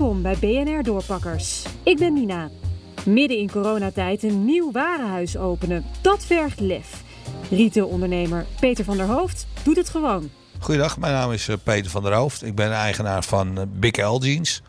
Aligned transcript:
Welkom 0.00 0.22
bij 0.22 0.36
BNR 0.40 0.82
Doorpakkers. 0.82 1.62
Ik 1.82 1.98
ben 1.98 2.12
Nina. 2.12 2.50
Midden 3.06 3.38
in 3.38 3.50
coronatijd 3.50 4.22
een 4.22 4.44
nieuw 4.44 4.72
warenhuis 4.72 5.36
openen, 5.36 5.84
dat 6.00 6.24
vergt 6.24 6.60
lef. 6.60 7.02
Retailondernemer 7.50 8.46
Peter 8.60 8.84
van 8.84 8.96
der 8.96 9.06
Hoofd 9.06 9.46
doet 9.62 9.76
het 9.76 9.88
gewoon. 9.88 10.30
Goedendag, 10.58 10.98
mijn 10.98 11.12
naam 11.12 11.32
is 11.32 11.48
eh, 11.48 11.56
Peter 11.62 11.90
van 11.90 12.02
der 12.02 12.14
Hoofd. 12.14 12.44
Ik 12.44 12.54
ben 12.54 12.72
eigenaar 12.72 13.24
van 13.24 13.58
eh, 13.58 13.64
Big 13.68 13.96
L 13.96 14.18
Jeans. 14.20 14.62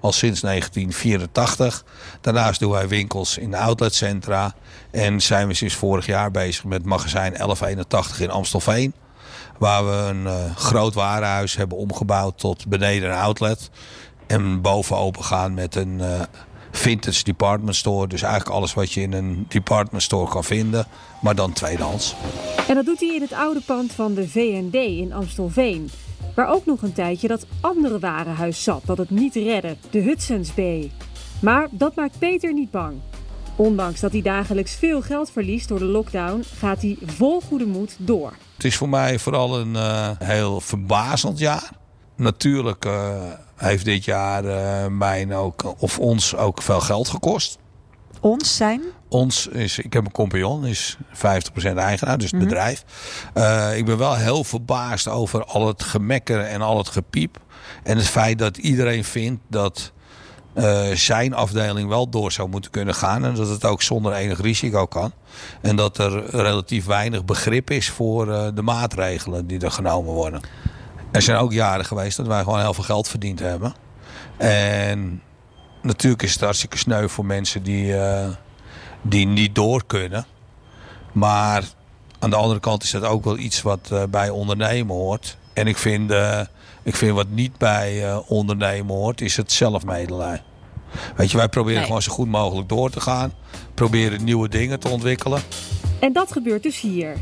Al 0.00 0.12
sinds 0.12 0.40
1984. 0.40 1.84
Daarnaast 2.20 2.60
doen 2.60 2.70
wij 2.70 2.88
winkels 2.88 3.38
in 3.38 3.50
de 3.50 3.58
outletcentra. 3.58 4.54
En 4.90 5.20
zijn 5.20 5.48
we 5.48 5.54
sinds 5.54 5.74
vorig 5.74 6.06
jaar 6.06 6.30
bezig 6.30 6.64
met 6.64 6.84
magazijn 6.84 7.32
1181 7.32 8.20
in 8.20 8.30
Amstelveen. 8.30 8.94
Waar 9.58 9.86
we 9.86 9.92
een 9.92 10.22
uh, 10.22 10.56
groot 10.56 10.94
warenhuis 10.94 11.56
hebben 11.56 11.78
omgebouwd 11.78 12.38
tot 12.38 12.66
beneden 12.66 13.10
een 13.10 13.16
outlet. 13.16 13.70
En 14.28 14.60
boven 14.60 14.96
open 14.96 15.24
gaan 15.24 15.54
met 15.54 15.74
een 15.74 15.98
uh, 16.00 16.20
vintage 16.70 17.24
department 17.24 17.76
store. 17.76 18.06
Dus 18.06 18.22
eigenlijk 18.22 18.54
alles 18.54 18.74
wat 18.74 18.92
je 18.92 19.00
in 19.00 19.12
een 19.12 19.46
department 19.48 20.02
store 20.02 20.30
kan 20.30 20.44
vinden. 20.44 20.86
Maar 21.20 21.34
dan 21.34 21.52
tweedehands. 21.52 22.14
En 22.68 22.74
dat 22.74 22.84
doet 22.84 23.00
hij 23.00 23.14
in 23.14 23.22
het 23.22 23.32
oude 23.32 23.60
pand 23.60 23.92
van 23.92 24.14
de 24.14 24.28
VND 24.28 24.74
in 24.74 25.12
Amstelveen. 25.12 25.90
Waar 26.34 26.48
ook 26.48 26.66
nog 26.66 26.82
een 26.82 26.92
tijdje 26.92 27.28
dat 27.28 27.46
andere 27.60 27.98
warenhuis 27.98 28.62
zat 28.62 28.82
dat 28.84 28.98
het 28.98 29.10
niet 29.10 29.34
redde. 29.34 29.76
De 29.90 29.98
Hudson's 29.98 30.54
Bay. 30.54 30.90
Maar 31.40 31.68
dat 31.70 31.94
maakt 31.94 32.18
Peter 32.18 32.52
niet 32.52 32.70
bang. 32.70 32.94
Ondanks 33.56 34.00
dat 34.00 34.12
hij 34.12 34.22
dagelijks 34.22 34.74
veel 34.74 35.02
geld 35.02 35.30
verliest 35.30 35.68
door 35.68 35.78
de 35.78 35.84
lockdown, 35.84 36.44
gaat 36.58 36.82
hij 36.82 36.96
vol 37.06 37.40
goede 37.40 37.66
moed 37.66 37.96
door. 37.98 38.32
Het 38.54 38.64
is 38.64 38.76
voor 38.76 38.88
mij 38.88 39.18
vooral 39.18 39.58
een 39.58 39.74
uh, 39.74 40.10
heel 40.18 40.60
verbazend 40.60 41.38
jaar. 41.38 41.70
Natuurlijk 42.18 42.84
uh, 42.84 43.16
heeft 43.56 43.84
dit 43.84 44.04
jaar 44.04 44.44
uh, 44.44 44.86
mij 44.86 45.36
ook, 45.36 45.74
of 45.78 45.98
ons 45.98 46.36
ook 46.36 46.62
veel 46.62 46.80
geld 46.80 47.08
gekost. 47.08 47.58
Ons 48.20 48.56
zijn? 48.56 48.82
Ons 49.08 49.46
is, 49.46 49.78
ik 49.78 49.92
heb 49.92 50.04
een 50.04 50.12
compagnon, 50.12 50.66
is 50.66 50.96
50% 51.14 51.20
eigenaar, 51.74 52.18
dus 52.18 52.30
het 52.30 52.32
mm 52.32 52.38
-hmm. 52.40 52.48
bedrijf. 52.48 52.84
Uh, 53.34 53.76
ik 53.76 53.84
ben 53.84 53.98
wel 53.98 54.14
heel 54.14 54.44
verbaasd 54.44 55.08
over 55.08 55.44
al 55.44 55.66
het 55.66 55.82
gemekker 55.82 56.40
en 56.40 56.60
al 56.60 56.78
het 56.78 56.88
gepiep. 56.88 57.40
En 57.82 57.96
het 57.96 58.06
feit 58.06 58.38
dat 58.38 58.56
iedereen 58.56 59.04
vindt 59.04 59.42
dat 59.48 59.92
uh, 60.54 60.90
zijn 60.94 61.34
afdeling 61.34 61.88
wel 61.88 62.08
door 62.08 62.32
zou 62.32 62.48
moeten 62.48 62.70
kunnen 62.70 62.94
gaan. 62.94 63.24
En 63.24 63.34
dat 63.34 63.48
het 63.48 63.64
ook 63.64 63.82
zonder 63.82 64.12
enig 64.12 64.40
risico 64.40 64.86
kan. 64.86 65.12
En 65.60 65.76
dat 65.76 65.98
er 65.98 66.30
relatief 66.30 66.84
weinig 66.84 67.24
begrip 67.24 67.70
is 67.70 67.90
voor 67.90 68.28
uh, 68.28 68.48
de 68.54 68.62
maatregelen 68.62 69.46
die 69.46 69.60
er 69.60 69.70
genomen 69.70 70.14
worden. 70.14 70.40
Er 71.10 71.22
zijn 71.22 71.38
ook 71.38 71.52
jaren 71.52 71.84
geweest 71.84 72.16
dat 72.16 72.26
wij 72.26 72.42
gewoon 72.42 72.60
heel 72.60 72.74
veel 72.74 72.84
geld 72.84 73.08
verdiend 73.08 73.38
hebben. 73.38 73.74
En 74.36 75.22
natuurlijk 75.82 76.22
is 76.22 76.32
het 76.32 76.40
hartstikke 76.40 76.78
sneu 76.78 77.08
voor 77.08 77.26
mensen 77.26 77.62
die, 77.62 77.86
uh, 77.86 78.28
die 79.02 79.26
niet 79.26 79.54
door 79.54 79.86
kunnen. 79.86 80.26
Maar 81.12 81.64
aan 82.18 82.30
de 82.30 82.36
andere 82.36 82.60
kant 82.60 82.82
is 82.82 82.90
dat 82.90 83.02
ook 83.02 83.24
wel 83.24 83.38
iets 83.38 83.62
wat 83.62 83.88
uh, 83.92 84.02
bij 84.10 84.30
ondernemen 84.30 84.96
hoort. 84.96 85.36
En 85.52 85.66
ik 85.66 85.76
vind, 85.76 86.10
uh, 86.10 86.40
ik 86.82 86.96
vind 86.96 87.14
wat 87.14 87.28
niet 87.28 87.56
bij 87.58 88.16
ondernemen 88.26 88.94
hoort, 88.94 89.20
is 89.20 89.36
het 89.36 89.52
zelfmedelij. 89.52 90.42
Weet 91.16 91.30
je, 91.30 91.36
wij 91.36 91.48
proberen 91.48 91.76
nee. 91.76 91.86
gewoon 91.86 92.02
zo 92.02 92.12
goed 92.12 92.28
mogelijk 92.28 92.68
door 92.68 92.90
te 92.90 93.00
gaan. 93.00 93.32
Proberen 93.74 94.24
nieuwe 94.24 94.48
dingen 94.48 94.80
te 94.80 94.88
ontwikkelen. 94.88 95.42
En 96.00 96.12
dat 96.12 96.32
gebeurt 96.32 96.62
dus 96.62 96.80
hier. 96.80 97.16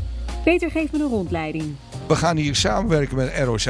Peter 0.47 0.71
geeft 0.71 0.91
me 0.91 0.99
een 0.99 1.09
rondleiding. 1.09 1.75
We 2.07 2.15
gaan 2.15 2.37
hier 2.37 2.55
samenwerken 2.55 3.15
met 3.15 3.37
ROC. 3.37 3.63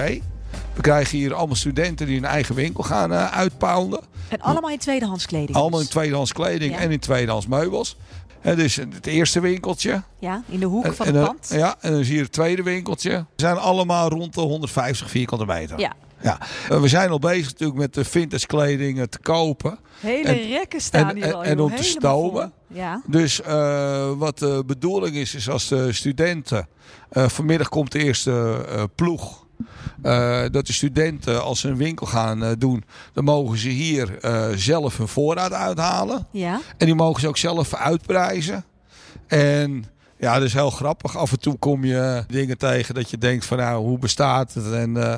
We 0.73 0.81
krijgen 0.81 1.17
hier 1.17 1.33
allemaal 1.33 1.55
studenten 1.55 2.07
die 2.07 2.17
een 2.17 2.25
eigen 2.25 2.55
winkel 2.55 2.83
gaan 2.83 3.11
uh, 3.11 3.31
uitpounden. 3.31 3.99
En 4.29 4.41
allemaal 4.41 4.69
in 4.69 4.77
tweedehands 4.77 5.25
kleding? 5.25 5.57
Allemaal 5.57 5.79
in 5.79 5.87
tweedehands 5.87 6.33
kleding 6.33 6.73
ja. 6.73 6.79
en 6.79 6.91
in 6.91 6.99
tweedehands 6.99 7.47
meubels. 7.47 7.97
En 8.41 8.55
dus 8.55 8.75
het 8.75 9.05
eerste 9.05 9.39
winkeltje. 9.39 10.03
Ja, 10.19 10.43
in 10.47 10.59
de 10.59 10.65
hoek 10.65 10.85
en, 10.85 10.95
van 10.95 11.05
en, 11.05 11.15
het 11.15 11.25
pand. 11.25 11.49
Ja, 11.49 11.75
en 11.79 11.91
dan 11.91 12.03
zie 12.03 12.15
je 12.15 12.21
het 12.21 12.31
tweede 12.31 12.63
winkeltje. 12.63 13.11
We 13.11 13.25
zijn 13.35 13.57
allemaal 13.57 14.09
rond 14.09 14.33
de 14.33 14.41
150 14.41 15.09
vierkante 15.09 15.45
meter. 15.45 15.79
Ja. 15.79 15.93
Ja, 16.21 16.39
we 16.67 16.87
zijn 16.87 17.09
al 17.09 17.19
bezig 17.19 17.45
natuurlijk 17.45 17.79
met 17.79 17.93
de 17.93 18.05
vintage 18.05 18.47
kleding 18.47 19.07
te 19.09 19.19
kopen. 19.19 19.79
Hele 19.99 20.27
en, 20.27 20.47
rekken 20.47 20.81
staan 20.81 21.15
hier 21.15 21.23
en, 21.23 21.33
al. 21.33 21.43
En, 21.43 21.51
en 21.51 21.59
om 21.59 21.75
te 21.75 21.83
stomen. 21.83 22.51
Ja. 22.67 23.01
Dus 23.05 23.41
uh, 23.41 24.11
wat 24.17 24.39
de 24.39 24.63
bedoeling 24.65 25.15
is, 25.15 25.35
is 25.35 25.49
als 25.49 25.67
de 25.67 25.93
studenten... 25.93 26.67
Uh, 27.11 27.27
vanmiddag 27.27 27.69
komt 27.69 27.91
de 27.91 27.99
eerste 27.99 28.65
uh, 28.69 28.83
ploeg... 28.95 29.45
Dat 30.51 30.65
de 30.67 30.73
studenten 30.73 31.43
als 31.43 31.59
ze 31.59 31.67
een 31.67 31.77
winkel 31.77 32.05
gaan 32.05 32.55
doen, 32.57 32.83
dan 33.13 33.23
mogen 33.23 33.57
ze 33.57 33.69
hier 33.69 34.19
zelf 34.55 34.97
hun 34.97 35.07
voorraad 35.07 35.53
uithalen. 35.53 36.27
Ja. 36.31 36.61
En 36.77 36.85
die 36.85 36.95
mogen 36.95 37.21
ze 37.21 37.27
ook 37.27 37.37
zelf 37.37 37.73
uitprijzen. 37.73 38.65
En 39.27 39.85
ja, 40.19 40.33
dat 40.33 40.43
is 40.43 40.53
heel 40.53 40.69
grappig. 40.69 41.17
Af 41.17 41.31
en 41.31 41.39
toe 41.39 41.57
kom 41.57 41.85
je 41.85 42.23
dingen 42.27 42.57
tegen 42.57 42.95
dat 42.95 43.09
je 43.09 43.17
denkt 43.17 43.45
van 43.45 43.57
nou, 43.57 43.83
hoe 43.83 43.99
bestaat 43.99 44.53
het? 44.53 44.71
En 44.71 44.95
uh, 44.95 45.15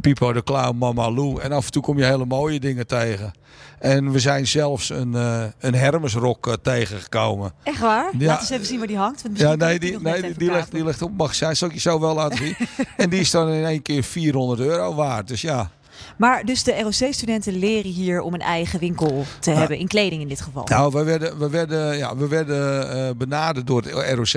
Pipo 0.00 0.32
de 0.32 0.42
Clown, 0.42 0.76
Mama 0.76 1.10
Lou. 1.10 1.40
En 1.40 1.52
af 1.52 1.64
en 1.64 1.72
toe 1.72 1.82
kom 1.82 1.98
je 1.98 2.04
hele 2.04 2.24
mooie 2.24 2.60
dingen 2.60 2.86
tegen. 2.86 3.32
En 3.78 4.10
we 4.10 4.18
zijn 4.18 4.46
zelfs 4.46 4.90
een, 4.90 5.12
uh, 5.12 5.44
een 5.58 5.74
Hermesrok 5.74 6.46
uh, 6.46 6.54
tegengekomen. 6.62 7.52
Echt 7.62 7.78
waar? 7.78 8.10
Ja. 8.18 8.26
Laat 8.26 8.40
eens 8.40 8.50
even 8.50 8.66
zien 8.66 8.78
waar 8.78 8.86
die 8.86 8.96
hangt. 8.96 9.22
Ja, 9.34 9.54
nee, 9.54 9.78
die, 9.78 10.00
nee, 10.00 10.22
die, 10.22 10.34
die, 10.34 10.52
ligt, 10.52 10.70
die 10.70 10.84
ligt 10.84 11.02
op 11.02 11.16
magazijn. 11.16 11.56
Zal 11.56 11.68
ik 11.68 11.74
je 11.74 11.80
zo 11.80 12.00
wel 12.00 12.14
laten 12.14 12.38
zien. 12.38 12.56
en 12.96 13.10
die 13.10 13.20
is 13.20 13.30
dan 13.30 13.48
in 13.48 13.64
één 13.64 13.82
keer 13.82 14.02
400 14.02 14.60
euro 14.60 14.94
waard. 14.94 15.28
Dus 15.28 15.40
ja. 15.40 15.70
Maar 16.16 16.44
dus 16.44 16.62
de 16.62 16.80
ROC-studenten 16.80 17.58
leren 17.58 17.90
hier 17.90 18.20
om 18.20 18.34
een 18.34 18.40
eigen 18.40 18.78
winkel 18.78 19.24
te 19.40 19.50
hebben, 19.50 19.78
in 19.78 19.88
kleding 19.88 20.22
in 20.22 20.28
dit 20.28 20.40
geval? 20.40 20.64
Nou, 20.64 20.92
we 20.92 21.02
werden, 21.02 21.38
we 21.38 21.50
werden, 21.50 21.96
ja, 21.96 22.16
we 22.16 22.28
werden 22.28 22.96
uh, 22.96 23.10
benaderd 23.16 23.66
door 23.66 23.82
het 23.82 24.14
ROC 24.14 24.34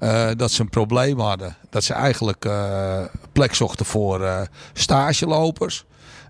uh, 0.00 0.28
dat 0.36 0.50
ze 0.50 0.60
een 0.60 0.68
probleem 0.68 1.18
hadden. 1.20 1.56
Dat 1.70 1.84
ze 1.84 1.94
eigenlijk 1.94 2.44
uh, 2.44 3.04
plek 3.32 3.54
zochten 3.54 3.86
voor 3.86 4.48
stagelopers. 4.72 5.84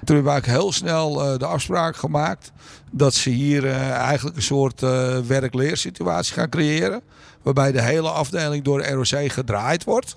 Toen 0.04 0.16
hebben 0.16 0.42
we 0.42 0.50
heel 0.50 0.72
snel 0.72 1.38
de 1.38 1.46
afspraak 1.46 1.96
gemaakt 1.96 2.52
dat 2.90 3.14
ze 3.14 3.30
hier 3.30 3.70
eigenlijk 3.90 4.36
een 4.36 4.42
soort 4.42 4.80
werk-leersituatie 5.26 6.34
gaan 6.34 6.48
creëren. 6.48 7.02
Waarbij 7.42 7.72
de 7.72 7.82
hele 7.82 8.10
afdeling 8.10 8.64
door 8.64 8.82
de 8.82 8.90
ROC 8.90 9.32
gedraaid 9.32 9.84
wordt. 9.84 10.16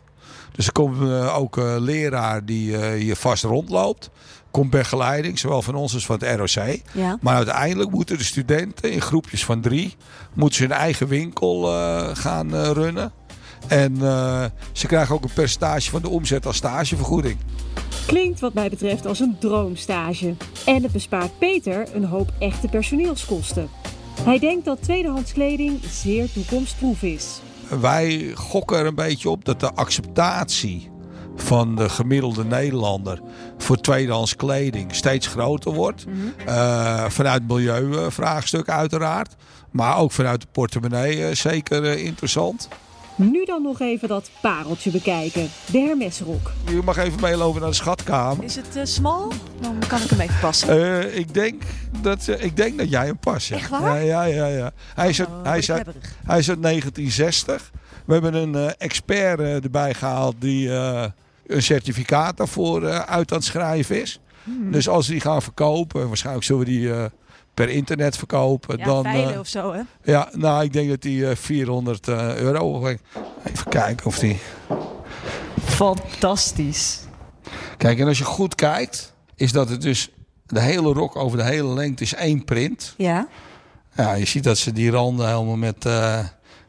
Dus 0.51 0.67
er 0.67 0.71
komt 0.71 1.01
uh, 1.01 1.37
ook 1.37 1.57
een 1.57 1.81
leraar 1.81 2.45
die 2.45 2.71
uh, 2.71 2.91
hier 2.91 3.15
vast 3.15 3.43
rondloopt. 3.43 4.09
Komt 4.51 4.69
begeleiding, 4.69 5.39
zowel 5.39 5.61
van 5.61 5.75
ons 5.75 5.93
als 5.93 6.05
van 6.05 6.19
het 6.19 6.39
ROC. 6.39 6.77
Ja. 6.91 7.17
Maar 7.21 7.35
uiteindelijk 7.35 7.91
moeten 7.91 8.17
de 8.17 8.23
studenten 8.23 8.91
in 8.91 9.01
groepjes 9.01 9.45
van 9.45 9.61
drie... 9.61 9.95
moeten 10.33 10.55
ze 10.55 10.63
hun 10.63 10.71
eigen 10.71 11.07
winkel 11.07 11.63
gaan 12.13 12.55
runnen. 12.55 13.11
En 13.67 13.97
ze 14.71 14.87
krijgen 14.87 15.15
ook 15.15 15.23
een 15.23 15.33
percentage 15.33 15.89
van 15.89 16.01
de 16.01 16.09
omzet 16.09 16.45
als 16.45 16.55
stagevergoeding. 16.55 17.37
Klinkt 18.05 18.39
wat 18.39 18.53
mij 18.53 18.69
betreft 18.69 19.05
als 19.05 19.19
een 19.19 19.35
droomstage. 19.39 20.35
En 20.65 20.83
het 20.83 20.91
bespaart 20.91 21.37
Peter 21.39 21.87
een 21.93 22.05
hoop 22.05 22.33
echte 22.39 22.67
personeelskosten. 22.67 23.69
Hij 24.21 24.39
denkt 24.39 24.65
dat 24.65 24.81
tweedehands 24.81 25.33
kleding 25.33 25.79
zeer 25.89 26.31
toekomstproef 26.31 27.01
is 27.01 27.41
wij 27.79 28.31
gokken 28.35 28.77
er 28.77 28.85
een 28.85 28.95
beetje 28.95 29.29
op 29.29 29.45
dat 29.45 29.59
de 29.59 29.73
acceptatie 29.73 30.91
van 31.35 31.75
de 31.75 31.89
gemiddelde 31.89 32.45
Nederlander 32.45 33.21
voor 33.57 33.77
tweedehands 33.77 34.35
kleding 34.35 34.95
steeds 34.95 35.27
groter 35.27 35.73
wordt. 35.73 36.05
Mm 36.05 36.13
-hmm. 36.13 36.47
uh, 36.47 37.05
vanuit 37.09 37.47
milieuvraagstuk 37.47 38.69
uiteraard. 38.69 39.35
Maar 39.71 39.97
ook 39.97 40.11
vanuit 40.11 40.41
de 40.41 40.47
portemonnee 40.51 41.17
uh, 41.17 41.35
zeker 41.35 41.83
uh, 41.83 42.05
interessant. 42.05 42.67
Nu 43.15 43.45
dan 43.45 43.61
nog 43.61 43.79
even 43.79 44.07
dat 44.07 44.31
pareltje 44.41 44.91
bekijken. 44.91 45.49
De 45.71 45.79
Hermesrok. 45.79 46.51
Je 46.65 46.81
mag 46.83 46.97
even 46.97 47.21
meelopen 47.21 47.61
naar 47.61 47.69
de 47.69 47.75
schatkamer. 47.75 48.43
Is 48.43 48.55
het 48.55 48.75
uh, 48.77 48.83
smal? 48.85 49.31
Dan 49.61 49.79
kan 49.87 50.01
ik 50.01 50.09
hem 50.09 50.19
even 50.19 50.39
passen. 50.39 50.77
Uh, 50.77 51.17
ik, 51.17 51.33
denk 51.33 51.63
dat, 52.01 52.27
uh, 52.27 52.43
ik 52.43 52.57
denk 52.57 52.77
dat 52.77 52.89
jij 52.89 53.05
hem 53.05 53.17
past. 53.17 53.47
Ja. 53.47 53.55
Echt 53.55 53.69
waar? 53.69 54.03
Ja, 54.03 54.23
ja, 54.23 54.45
ja. 54.45 54.47
ja. 54.47 54.71
Hij, 54.95 55.09
is 55.09 55.19
uit, 55.19 55.29
oh, 55.29 55.43
hij, 55.43 55.57
is 55.57 55.71
uit, 55.71 55.85
hij 56.25 56.39
is 56.39 56.49
uit 56.49 56.61
1960. 56.61 57.71
We 58.05 58.13
hebben 58.13 58.33
een 58.33 58.53
uh, 58.53 58.69
expert 58.77 59.39
erbij 59.63 59.93
gehaald 59.93 60.35
die 60.39 60.71
een 61.47 61.63
certificaat 61.63 62.37
daarvoor 62.37 62.89
uit 62.89 63.31
aan 63.31 63.37
het 63.37 63.45
schrijven 63.45 64.01
is. 64.01 64.19
Hmm. 64.43 64.71
Dus 64.71 64.87
als 64.87 65.07
we 65.07 65.13
die 65.13 65.21
gaan 65.21 65.41
verkopen, 65.41 66.07
waarschijnlijk 66.07 66.45
zullen 66.45 66.65
we 66.65 66.71
die 66.71 66.91
per 67.53 67.69
internet 67.69 68.17
verkopen. 68.17 68.77
Ja, 68.77 68.85
dan, 68.85 69.03
veilen 69.03 69.39
of 69.39 69.47
zo, 69.47 69.73
hè? 69.73 69.81
Ja, 70.03 70.29
nou, 70.31 70.63
ik 70.63 70.73
denk 70.73 70.89
dat 70.89 71.01
die 71.01 71.19
uh, 71.19 71.35
400 71.35 72.07
uh, 72.07 72.35
euro. 72.35 72.87
Even 72.87 73.69
kijken 73.69 74.05
of 74.05 74.19
die. 74.19 74.39
Fantastisch. 75.63 76.99
Kijk, 77.77 77.99
en 77.99 78.07
als 78.07 78.17
je 78.17 78.23
goed 78.23 78.55
kijkt, 78.55 79.13
is 79.35 79.51
dat 79.51 79.69
het 79.69 79.81
dus 79.81 80.09
de 80.45 80.61
hele 80.61 80.93
rok 80.93 81.15
over 81.15 81.37
de 81.37 81.43
hele 81.43 81.73
lengte 81.73 82.03
is 82.03 82.13
één 82.13 82.43
print. 82.43 82.93
Ja. 82.97 83.27
Ja, 83.95 84.13
je 84.13 84.25
ziet 84.25 84.43
dat 84.43 84.57
ze 84.57 84.71
die 84.71 84.91
randen 84.91 85.27
helemaal 85.27 85.55
met 85.55 85.85
uh, 85.85 86.19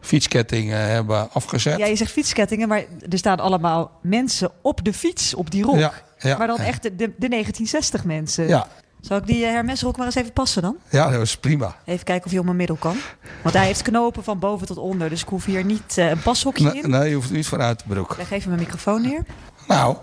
fietskettingen 0.00 0.80
hebben 0.80 1.32
afgezet. 1.32 1.78
Ja, 1.78 1.86
je 1.86 1.96
zegt 1.96 2.12
fietskettingen, 2.12 2.68
maar 2.68 2.84
er 3.08 3.18
staan 3.18 3.40
allemaal 3.40 3.98
mensen 4.02 4.50
op 4.62 4.84
de 4.84 4.92
fiets, 4.92 5.34
op 5.34 5.50
die 5.50 5.64
rok. 5.64 5.78
Ja, 5.78 5.92
ja, 6.18 6.36
maar 6.36 6.46
dan 6.46 6.58
echt 6.58 6.82
de, 6.82 6.96
de 6.96 7.28
1960 7.28 8.04
mensen. 8.04 8.48
Ja, 8.48 8.68
Zal 9.04 9.16
ik 9.16 9.26
die 9.26 9.44
uh, 9.44 9.50
Hermesrok 9.50 9.96
maar 9.96 10.06
eens 10.06 10.14
even 10.14 10.32
passen 10.32 10.62
dan? 10.62 10.76
Ja, 10.90 11.10
dat 11.10 11.20
is 11.20 11.36
prima. 11.36 11.76
Even 11.84 12.04
kijken 12.04 12.24
of 12.24 12.30
hij 12.30 12.38
op 12.38 12.44
mijn 12.44 12.56
middel 12.56 12.76
kan. 12.76 12.96
Want 13.42 13.54
hij 13.54 13.66
heeft 13.66 13.82
knopen 13.82 14.24
van 14.24 14.38
boven 14.38 14.66
tot 14.66 14.76
onder. 14.76 15.08
Dus 15.08 15.22
ik 15.22 15.28
hoef 15.28 15.44
hier 15.44 15.64
niet 15.64 15.96
uh, 15.98 16.10
een 16.10 16.18
pashokje 16.18 16.64
nee, 16.64 16.82
in. 16.82 16.90
Nee, 16.90 17.08
je 17.08 17.14
hoeft 17.14 17.30
niet 17.30 17.46
vanuit 17.46 17.78
de 17.78 17.84
broek. 17.86 18.10
Ik 18.10 18.16
leg 18.16 18.30
even 18.30 18.48
mijn 18.48 18.62
microfoon 18.62 19.02
neer. 19.02 19.24
Nou. 19.68 19.96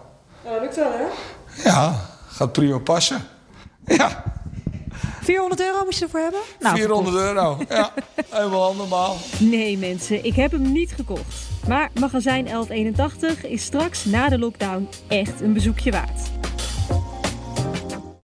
Nou, 0.43 0.61
lukt 0.61 0.75
wel 0.75 0.91
hè? 0.91 1.05
Ja, 1.69 2.09
gaat 2.27 2.51
prima 2.51 2.77
passen. 2.77 3.21
Ja. 3.85 4.23
400 5.21 5.61
euro 5.61 5.83
moest 5.83 5.99
je 5.99 6.05
ervoor 6.05 6.19
hebben? 6.19 6.39
Nou, 6.59 6.75
400 6.77 7.15
euro, 7.15 7.57
ja. 7.69 7.93
Helemaal 8.29 8.75
normaal. 8.75 9.17
Nee 9.39 9.77
mensen, 9.77 10.25
ik 10.25 10.35
heb 10.35 10.51
hem 10.51 10.71
niet 10.71 10.91
gekocht. 10.91 11.49
Maar 11.67 11.89
magazijn 11.99 12.45
1181 12.45 13.45
is 13.45 13.63
straks 13.63 14.05
na 14.05 14.29
de 14.29 14.39
lockdown 14.39 14.89
echt 15.07 15.41
een 15.41 15.53
bezoekje 15.53 15.91
waard. 15.91 16.40